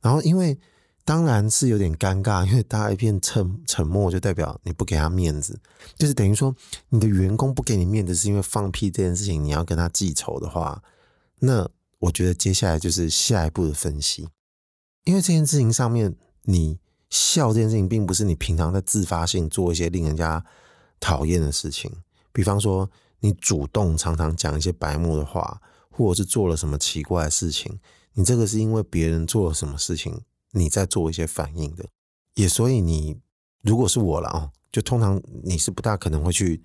[0.00, 0.58] 然后因为。
[1.04, 5.60] 当然是有点尴尬，因为大家一片沉沉默，就代表你不给他面子，
[5.98, 6.56] 就是等于说
[6.88, 10.82] 你的员工不给你面子，是因为放屁这件事情你要跟他记仇的话，
[11.40, 14.28] 那我觉得接下来就是下一步的分析，
[15.04, 16.78] 因为这件事情上面你
[17.10, 20.42] 笑这件事情，并不是你平常在自发性做一些令人家
[20.98, 21.92] 讨厌的事情，
[22.32, 22.90] 比方说
[23.20, 27.78] 你主动常常讲一些白目的话，或者是做了什么奇怪的事情，
[28.14, 30.22] 你这个是因为别人做了什么事情。
[30.54, 31.84] 你在做一些反应的，
[32.34, 33.20] 也所以你
[33.62, 36.62] 如果是我了哦，就通常你是不大可能会去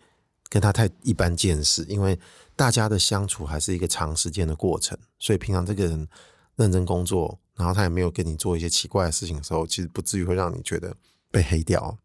[0.47, 2.19] 跟他太一般见识，因为
[2.55, 6.07] 大家的相处还是一个长时间的过程，所以平常这个人
[6.55, 10.95] 认真工作，然后他也没有跟你做一些奇怪的事情的时候，其实不至于会让你觉得
[11.31, 11.97] 被黑掉。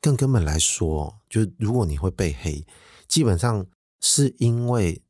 [0.00, 2.64] 更根本来说，就是如果你会被黑，
[3.06, 3.66] 基本上
[4.00, 5.02] 是因为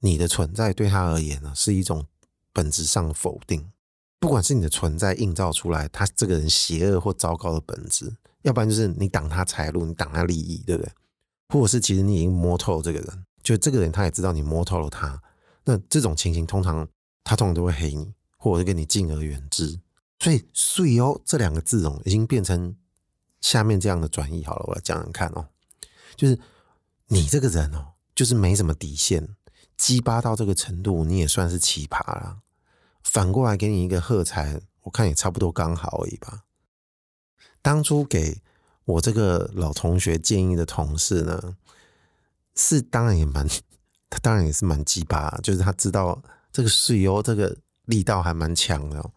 [0.00, 2.06] 你的存在对他而言呢是一种
[2.52, 3.72] 本质上的否定。
[4.18, 10.92] 不管是你的存在映照出来，他这个人邪恶或糟糕的本质，要不然就是你挡他财路，你挡他利益，对不对？
[11.48, 15.22] 或者是其实你已经摸透了这个人，就这个人他也知道你摸透了他，
[15.64, 16.88] 那这种情形通常
[17.22, 19.78] 他通常都会黑你，或者是跟你敬而远之。
[20.18, 22.74] 所以“碎哦”这两个字哦，已经变成
[23.42, 24.42] 下面这样的转义。
[24.44, 25.46] 好了，我来讲讲看哦，
[26.16, 26.38] 就是
[27.08, 29.28] 你这个人哦，就是没什么底线，
[29.76, 32.38] 鸡巴到这个程度，你也算是奇葩了。
[33.06, 36.42] 反过来给你一个喝彩，我看也差不多刚好而已吧。
[37.62, 38.42] 当初给
[38.84, 41.56] 我这个老同学建议的同事呢，
[42.56, 43.48] 是当然也蛮，
[44.10, 46.20] 他 当然也是蛮鸡巴，就是他知道
[46.52, 49.10] 这个水优这个力道还蛮强的。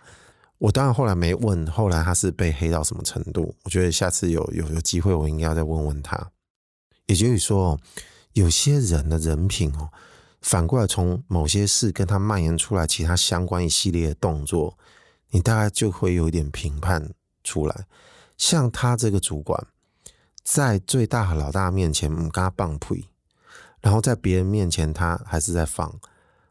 [0.60, 3.56] 我当然后来没问，后来他是被黑到什么程度？
[3.64, 6.32] 我觉得下次有有有机会，我应该要再问问他。
[7.08, 7.80] 也就是说，
[8.34, 9.90] 有些人的人品哦。
[10.42, 14.78] 反过来，从某些事跟他蔓延出来，其他相关一系列的动作，
[15.32, 17.12] 你大概就会有一点评判
[17.44, 17.86] 出来。
[18.38, 19.68] 像他这个主管，
[20.44, 23.10] 在最大老大面前唔跟他放屁，
[23.82, 25.94] 然后在别人面前他还是在放，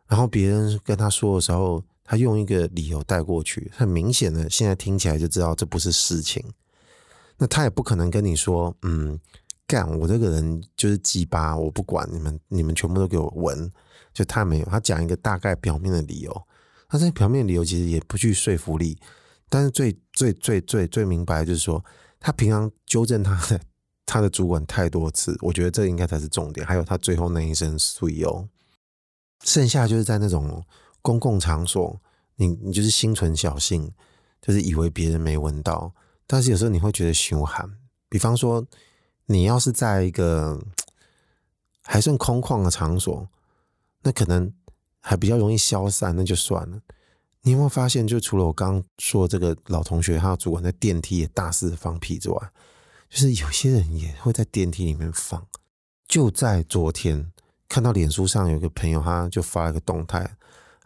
[0.06, 6.44] 然后别人跟他说的时候，他用一个理由带过去，很明显的，现在听起来就知道这不是事情。
[7.38, 9.18] 那他也不可能跟你说，嗯。
[9.68, 13.70] 干我这个人就是鸡巴，我不管你们，你们全部都给我闻。
[14.14, 16.42] 就他没有，他讲一个大概表面的理由，
[16.88, 18.98] 他这表面理由其实也不具说服力。
[19.50, 21.84] 但是最最最最最明白就是说，
[22.18, 23.60] 他平常纠正他的
[24.06, 26.66] 他的主管太多次，我觉得这应该才是重点。
[26.66, 28.48] 还有他最后那一声水哦，
[29.44, 30.64] 剩下就是在那种
[31.02, 32.00] 公共场所，
[32.36, 33.92] 你你就是心存侥幸，
[34.40, 35.94] 就是以为别人没闻到，
[36.26, 37.70] 但是有时候你会觉得羞寒，
[38.08, 38.66] 比方说。
[39.30, 40.58] 你要是在一个
[41.84, 43.28] 还算空旷的场所，
[44.02, 44.50] 那可能
[45.00, 46.80] 还比较容易消散，那就算了。
[47.42, 52.50] 你有没有发现，就除了我刚刚说这个老同学，他的主管在电梯也大肆放屁之外，
[53.10, 55.46] 就是有些人也会在电梯里面放。
[56.06, 57.30] 就在昨天，
[57.68, 60.20] 看到脸书上有个朋友，他就发了个动态，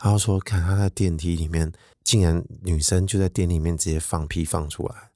[0.02, 5.11] 然后说看他在电梯里面，竟然女生就在电梯里面直接放屁放出来。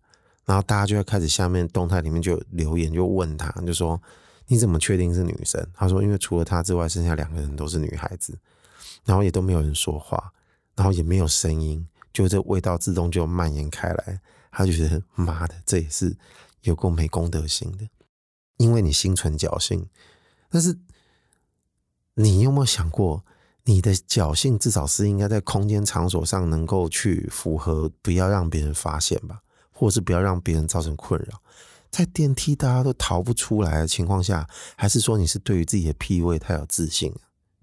[0.47, 4.01] 然后大家就会开始下面动态里面就留言，就问他，就说
[4.47, 5.63] 你怎么确定是女生？
[5.75, 8.39] 他说因为除了他之外，剩下两个人都是女孩子，
[9.05, 10.33] 然后也都没有人说话，
[10.77, 14.21] 然后也没有声音，就这味道自动就蔓延开来。
[14.53, 16.17] 他就觉得妈的，这也是
[16.63, 17.87] 有够没公德心的，
[18.57, 19.87] 因为你心存侥幸。
[20.49, 20.79] 但是
[22.15, 23.23] 你有没有想过，
[23.65, 29.43] 你的侥幸至少是应该在空间场所上能够去符合，不要让别人发现吧？
[29.79, 31.39] 或者是不要让别人造成困扰，
[31.91, 37.15] 在电梯大家都逃不出来的情况下，还是说你是对于自己的屁味太有自信？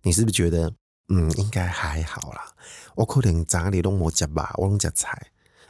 [0.04, 0.72] 你是不是觉得
[1.10, 2.46] 嗯，应该还好啦？
[2.96, 5.10] 我可能咋里都没吃吧，我拢吃菜，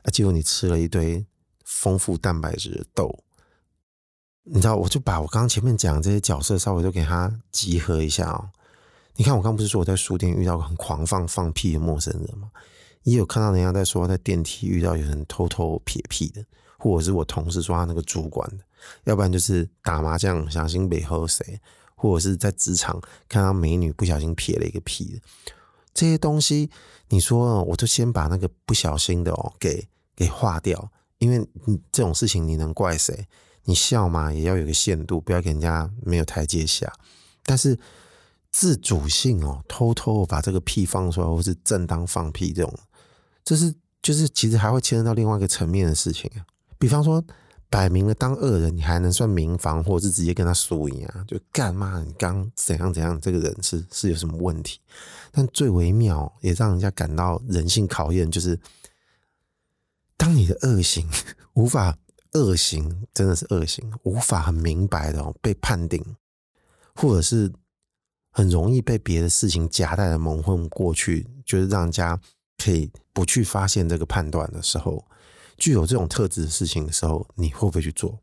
[0.04, 1.26] 啊，结果你吃了一堆
[1.64, 3.24] 丰富蛋白质的豆，
[4.44, 8.50] 你知道，我就把我刚刚前面讲这些角色稍微都给他集合一下哦。
[9.16, 12.52] 你看，我刚不是说我在书店遇到很狂放放屁的陌生人吗？
[13.04, 16.44] 也有看到人家在说在电梯遇到有人偷偷撇屁的，
[16.78, 18.64] 或者是我同事说他那个主管的，
[19.04, 21.60] 要不然就是打麻将小心被喝谁，
[21.96, 25.22] 或者是在职场看到美女不小心撇了一个屁的，
[25.94, 26.70] 这些东西，
[27.10, 33.28] 你说我就先把那个不小心的哦给给划掉，因为你这种事情你能怪谁？
[33.66, 36.92] 你笑嘛也要有个限度，不要给人家没有台阶下，
[37.46, 37.78] 但是。
[38.54, 42.72] 自主性哦，偷偷把这个屁放出来，或是正当放屁这种，
[43.44, 46.46] 这是就是其实还会牵扯到另外一个层面的事情啊。
[46.78, 47.22] 比方说，
[47.68, 51.26] 摆明了当恶人，你还能算民防，或是直接跟他输赢啊？
[51.28, 52.00] 就干嘛？
[52.06, 53.20] 你刚怎样怎样？
[53.20, 54.80] 这个人是是有什么问题？
[55.32, 58.60] 但最微妙也让人家感到人性考验，就是
[60.16, 61.10] 当你的恶行
[61.56, 61.98] 无法
[62.34, 66.06] 恶行，真的是恶行，无法很明白的哦被判定，
[66.94, 67.52] 或者是。
[68.34, 72.20] 很容易被别的事情夹带的蒙混过去，就是让人家
[72.58, 75.06] 可以不去发现这个判断的时候，
[75.58, 78.20] 具有这种特质的事情的时候，你会不会去做？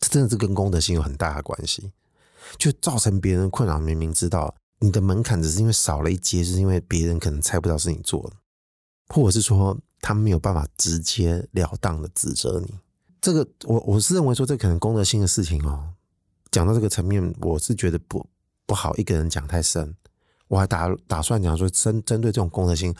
[0.00, 1.92] 这真的是跟公德心有很大的关系，
[2.56, 3.78] 就造成别人困扰。
[3.78, 8.36] 明明知道你的门槛只是因为少了一阶，是因为别人可能猜不到是你做的，
[9.08, 12.78] 或者是说他没有办法直截了当的指责你。
[13.20, 15.90] 这个我我是认为说，这可能公德心的事情哦。
[16.50, 18.26] 讲到这个层面，我是觉得不。
[18.66, 19.94] 不好，一个人讲太深，
[20.48, 22.94] 我还打打算讲说针针对这种公德心，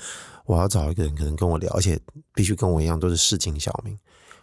[0.45, 1.99] 我要找一个人可能跟我聊，而且
[2.35, 3.99] 必须跟我一样都是市井小民，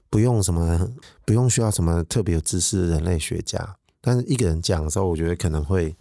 [0.10, 0.90] 不用什么，
[1.24, 3.78] 不用需要什么特别有知识的人类学家。
[4.02, 5.96] 但是一个人讲的时候，我觉得可能会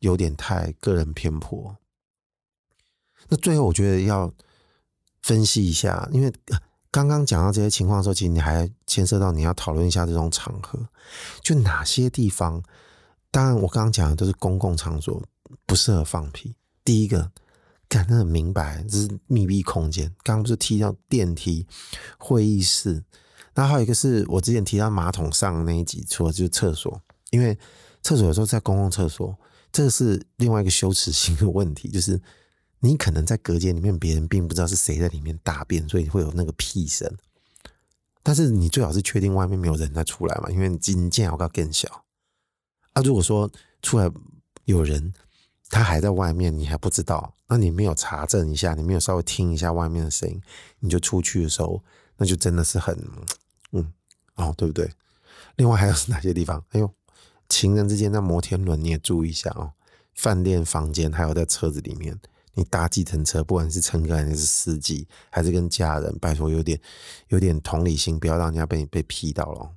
[0.00, 1.76] 有点太个人偏颇。
[3.28, 4.32] 那最后我觉得要
[5.22, 6.32] 分析一下，因为
[6.90, 10.80] 刚刚讲到这些情况的时候，其实你还牵涉到你要讨论一下这种场合，
[11.42, 12.60] 就哪些地方。
[13.30, 15.22] 当然，我刚刚讲的都是公共场所
[15.66, 16.54] 不适合放屁。
[16.82, 17.30] 第一个，
[17.88, 20.06] 讲得很明白，这是密闭空间。
[20.22, 21.66] 刚刚不是提到电梯、
[22.18, 23.04] 会议室，
[23.54, 27.58] 那还有一个是我之前提到马桶上那一集，除了就是厕所，因为
[28.02, 29.36] 厕所有时候在公共厕所，
[29.70, 32.20] 这个是另外一个羞耻心的问题，就是
[32.80, 37.12] 你可能在隔间里面，别人并不知道是谁在里面大便，所以会有那个屁声。
[38.22, 42.04] 但是你最好是确定外面没有人再出来嘛，因为你进见要更小。
[42.98, 43.48] 那、如果说
[43.80, 44.10] 出来
[44.64, 45.14] 有人，
[45.70, 50.42] 他还在外面，你还不知道，那你没有查证一下，你没有稍微听一下外面的声音，
[50.80, 51.80] 你就出去的时候，
[52.16, 52.98] 那就真的是很，
[53.70, 53.92] 嗯，
[54.34, 54.90] 哦，对不对？
[55.54, 56.64] 另外还有是哪些地方？
[56.70, 56.92] 哎呦，
[57.48, 59.70] 情人之间在摩天轮你也注意一下哦。
[60.16, 62.18] 饭店房间还有在车子里面，
[62.54, 66.80] 你搭计程车，不管是乘客还是司机，还是跟家人，拜托有点
[67.28, 69.70] 有点同理心，不要让人家被你被劈到了。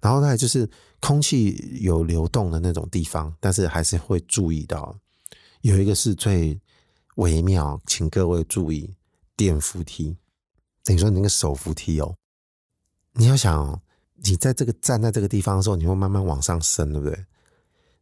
[0.00, 0.68] 然后再就是。
[1.00, 4.98] 空气有流动的那种地方，但是还是会注意到
[5.60, 6.60] 有一个是最
[7.14, 8.92] 微妙，请各位注意
[9.36, 10.16] 电扶梯。
[10.82, 12.16] 等于说你那个手扶梯哦，
[13.12, 13.80] 你要想，
[14.16, 17.24] 你在这个站在这个地方的时候，你会慢慢往上升，对不对？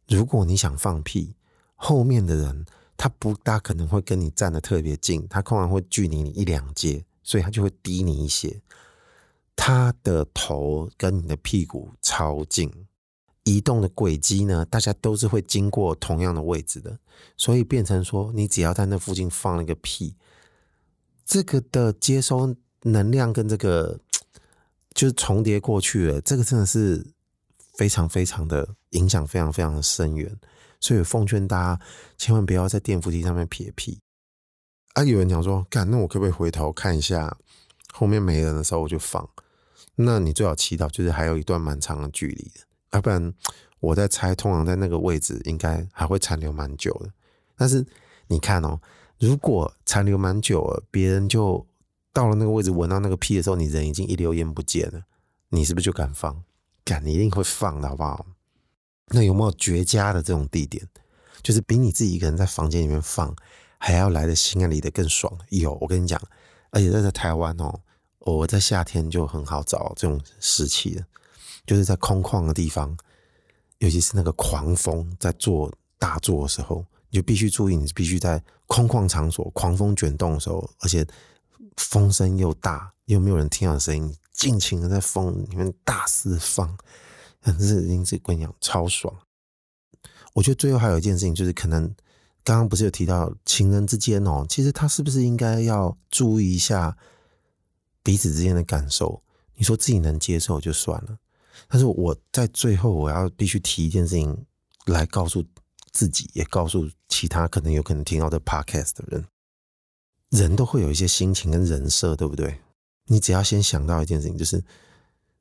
[0.07, 1.35] 如果你想放屁，
[1.75, 2.65] 后面的人
[2.97, 8.59] 他不大可能会跟你站得特别近，他通常会距离你一两阶，所以他就会低你一些。
[9.57, 12.71] 他的头跟你的屁股超近，
[13.43, 16.97] 移动的轨迹呢，大家都是会经过同样的位置的，
[17.35, 20.15] 所以变成说，你只要在那附近放了一个屁，
[21.25, 23.99] 这个的接收能量跟这个
[24.93, 27.05] 就是重叠过去了，这个真的是
[27.75, 30.33] 非常非常的影响，非常非常的深远。
[30.79, 31.81] 所以奉劝大家
[32.17, 33.99] 千万不要在电扶梯上面撇屁。
[34.93, 37.35] 啊，有人讲说，干，那我可不可以回头看一下
[37.91, 39.27] 后面没人的时候我就放？
[39.99, 42.51] 那你最好祈祷，就是还有一段蛮长的距离，
[42.91, 43.33] 要不然
[43.79, 47.11] 我在猜，通常在那个位置应该还会残留蛮久的。
[47.55, 47.83] 但是
[48.27, 48.79] 你看哦，
[49.19, 51.65] 如果残留蛮久了，别人就
[52.13, 55.01] 到了那个位置闻到那个屁的时候，你人已经一溜烟不见了，
[55.49, 56.43] 你是不是就敢放？
[56.85, 58.23] 敢，你一定会放的，好不好？
[59.07, 60.87] 那有没有绝佳的这种地点，
[61.41, 63.35] 就是比你自己一个人在房间里面放
[63.79, 65.35] 还要来的心安理得更爽？
[65.49, 66.21] 有，我跟你讲，
[66.69, 67.81] 而且在这台湾哦。
[68.35, 71.05] 我在夏天就很好找这种湿气的，
[71.65, 72.97] 就是在空旷的地方，
[73.77, 81.05] 尤其是那个狂风在做大作的时候，你就必须注意，你必须在空旷场所，狂风卷动的时候，而且
[81.77, 86.77] 风声又大，又没有人听到的声音，尽情的在风里面大肆放，
[87.41, 89.13] 真是已经是跟你讲超爽。
[90.33, 91.83] 我觉得最后还有一件事情，就是可能
[92.43, 96.97] 刚刚不是有提到情人之间哦，其实他是不是应该要注意一下？
[98.07, 99.21] 彼此之间的感受，
[99.55, 101.17] 你说自己能接受就算了，
[101.67, 104.45] 但是我在最后，我要必须提一件事情
[104.85, 105.43] 来告诉
[105.91, 109.25] 自己，也告诉其他可能有可能听到的 podcast 的人，
[110.29, 112.61] 人都会有一些心情跟人设，对不对？
[113.07, 114.63] 你只要先想到一件事情，就是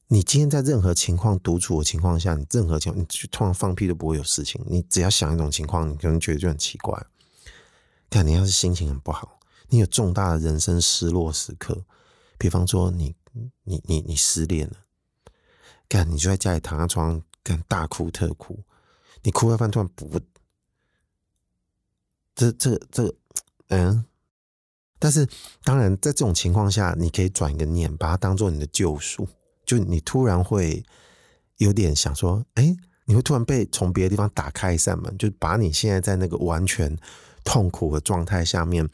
[0.09, 4.61] 你今天在任何情况独处的情况下，你任何情况，你去通常放屁都不会有事情。
[4.67, 7.01] 你只要想一种情况，你可能觉得就很奇怪。
[8.11, 9.39] 看你要是心情很不好，
[9.69, 11.85] 你有重大的人生失落时刻，
[12.39, 13.15] 比方说你
[13.65, 14.77] 你你你失恋了。
[15.89, 18.59] 干，你就在家里躺在床上，干大哭特哭，
[19.23, 20.21] 你哭到半突然不，
[22.35, 23.15] 这这这，
[23.69, 24.05] 嗯，
[24.99, 25.29] 但是
[25.63, 29.29] 当然在这种情况下，你可以转一个念，把它当做你的救赎。
[29.65, 30.85] 就你突然会
[31.59, 36.99] 有点想说，哎，你会突然被从别的地方打开一扇门，就把你现在在那个完全
[37.45, 38.89] 痛苦的状态下面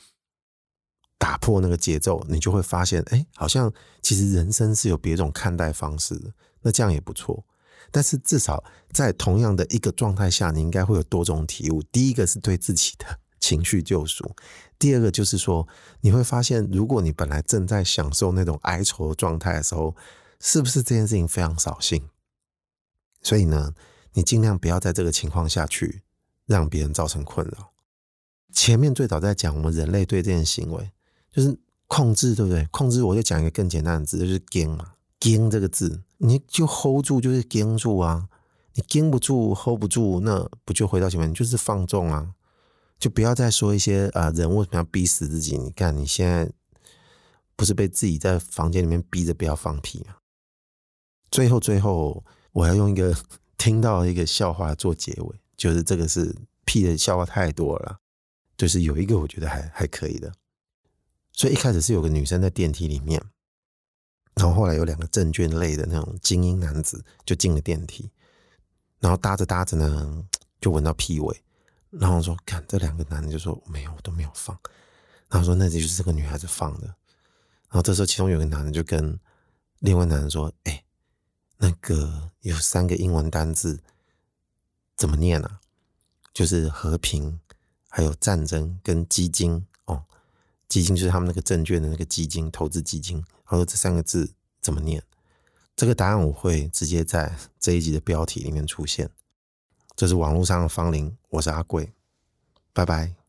[1.23, 6.33] 打破那个节奏，你就会发现，哎，好像其实人生是有别种看待方式的。
[6.63, 7.45] 那这样也不错，
[7.93, 11.81] 但是至少在同样的一个状态下，你应该会有多种体悟。
[11.93, 13.07] 第一个是对自己的
[13.39, 14.35] 情绪救赎，
[14.81, 15.69] 第二个就是说，
[16.01, 19.95] 你会发现，如果你本来正在享受那种哀愁的状态的时候，
[20.41, 22.09] 是不是这件事情非常扫兴？
[23.23, 23.75] 所以呢，
[24.15, 26.03] 你尽量不要在这个情况下去
[26.47, 27.71] 让别人造成困扰。
[28.53, 30.91] 前面最早在讲我们人类对这件行为
[31.33, 32.65] 就是控制，对不对？
[32.71, 36.03] 控制，我就讲一个更简单的字，就是“惊”嘛，“惊”这个字。
[36.19, 38.29] 你就 hold 住，就是盯住啊！
[38.75, 42.35] 你盯不住，hold 不住，那不就回到前面，就是放纵啊！
[42.99, 45.59] 就不要再说一些啊，人为什么要逼死自己？
[45.59, 46.49] 你看你现在
[47.57, 50.17] 不是被自己在房间里面逼着不要放屁吗？
[51.31, 53.15] 最后，最后我要用一个
[53.59, 57.99] 听到一个笑话做结尾，就是这个是屁的笑话太多了，
[58.57, 60.33] 就是有一个我觉得还还可以的。
[61.43, 63.21] 所以一开始是有个女生在电梯里面。
[64.37, 68.09] 然后后来有两个证券类的那种精英男子就进了电梯，
[69.01, 70.25] 然后搭着搭着呢，
[70.61, 71.43] 就闻到屁味，
[71.91, 74.57] 然后说：“看这两个男的就说没有，我都没有放。”
[75.29, 76.87] 然后说：“那就是这个女孩子放的。”
[77.69, 79.19] 然后这时候其中有个男的就跟
[79.81, 80.85] 另外男的说：“哎，
[81.57, 83.81] 那个有三个英文单字
[84.97, 85.59] 怎么念啊？
[86.33, 87.41] 就是和平，
[87.89, 89.67] 还有战争跟基金，
[90.73, 95.03] 基金就是他们那个证券的那个基金，投资基金。”他说这三个字怎么念？
[95.77, 99.11] 这个答案我会直接在这一集的标题里面出现。
[99.95, 101.93] 这是网络上的芳龄，我是阿贵，
[102.73, 103.22] 拜拜。